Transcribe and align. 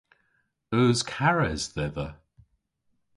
Eus 0.77 0.99
kares 1.11 1.63
dhedha? 1.75 2.09